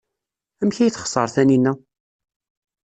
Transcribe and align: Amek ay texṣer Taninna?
Amek 0.61 0.77
ay 0.79 0.91
texṣer 0.91 1.27
Taninna? 1.35 1.73